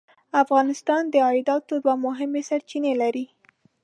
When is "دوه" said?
1.83-1.95